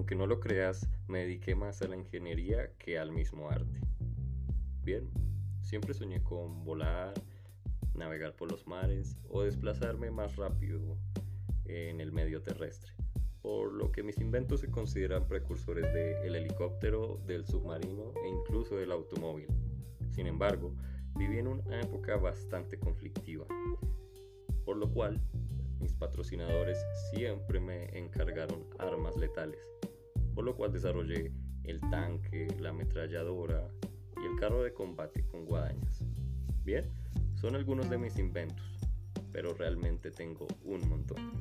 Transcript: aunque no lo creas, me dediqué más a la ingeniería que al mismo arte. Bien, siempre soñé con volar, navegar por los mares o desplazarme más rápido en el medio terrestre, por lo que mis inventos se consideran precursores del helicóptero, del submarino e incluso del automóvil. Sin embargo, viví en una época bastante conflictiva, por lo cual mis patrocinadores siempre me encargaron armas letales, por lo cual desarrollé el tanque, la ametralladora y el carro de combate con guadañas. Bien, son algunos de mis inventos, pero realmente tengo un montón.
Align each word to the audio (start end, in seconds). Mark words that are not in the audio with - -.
aunque 0.00 0.14
no 0.14 0.26
lo 0.26 0.40
creas, 0.40 0.88
me 1.08 1.18
dediqué 1.18 1.54
más 1.54 1.82
a 1.82 1.86
la 1.86 1.94
ingeniería 1.94 2.72
que 2.78 2.98
al 2.98 3.12
mismo 3.12 3.50
arte. 3.50 3.80
Bien, 4.82 5.10
siempre 5.60 5.92
soñé 5.92 6.22
con 6.22 6.64
volar, 6.64 7.12
navegar 7.92 8.34
por 8.34 8.50
los 8.50 8.66
mares 8.66 9.18
o 9.28 9.42
desplazarme 9.42 10.10
más 10.10 10.36
rápido 10.36 10.96
en 11.66 12.00
el 12.00 12.12
medio 12.12 12.40
terrestre, 12.40 12.94
por 13.42 13.74
lo 13.74 13.92
que 13.92 14.02
mis 14.02 14.18
inventos 14.22 14.60
se 14.60 14.70
consideran 14.70 15.28
precursores 15.28 15.92
del 15.92 16.34
helicóptero, 16.34 17.20
del 17.26 17.44
submarino 17.44 18.14
e 18.24 18.28
incluso 18.30 18.76
del 18.76 18.92
automóvil. 18.92 19.48
Sin 20.12 20.26
embargo, 20.26 20.74
viví 21.14 21.36
en 21.36 21.46
una 21.46 21.78
época 21.78 22.16
bastante 22.16 22.78
conflictiva, 22.78 23.44
por 24.64 24.78
lo 24.78 24.90
cual 24.90 25.20
mis 25.78 25.92
patrocinadores 25.92 26.78
siempre 27.10 27.60
me 27.60 27.98
encargaron 27.98 28.64
armas 28.78 29.14
letales, 29.18 29.60
por 30.34 30.44
lo 30.44 30.54
cual 30.54 30.72
desarrollé 30.72 31.32
el 31.64 31.80
tanque, 31.90 32.48
la 32.60 32.70
ametralladora 32.70 33.68
y 34.22 34.26
el 34.26 34.38
carro 34.38 34.62
de 34.62 34.72
combate 34.72 35.24
con 35.26 35.44
guadañas. 35.44 36.04
Bien, 36.64 36.90
son 37.34 37.54
algunos 37.54 37.88
de 37.88 37.98
mis 37.98 38.18
inventos, 38.18 38.66
pero 39.32 39.54
realmente 39.54 40.10
tengo 40.10 40.46
un 40.64 40.88
montón. 40.88 41.32